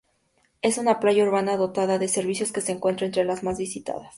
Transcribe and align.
Es 0.63 0.79
una 0.79 0.99
playa 0.99 1.23
urbana 1.23 1.57
dotada 1.57 1.99
de 1.99 2.07
servicios 2.07 2.51
que 2.51 2.61
se 2.61 2.71
encuentra 2.71 3.05
entre 3.05 3.23
las 3.23 3.43
más 3.43 3.59
visitadas. 3.59 4.09